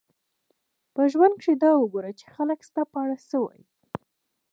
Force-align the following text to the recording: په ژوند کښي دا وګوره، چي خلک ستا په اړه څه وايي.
په 0.93 1.01
ژوند 1.11 1.33
کښي 1.39 1.53
دا 1.63 1.71
وګوره، 1.77 2.11
چي 2.19 2.25
خلک 2.35 2.59
ستا 2.69 2.81
په 2.91 2.97
اړه 3.03 3.15
څه 3.29 3.37
وايي. 3.43 3.63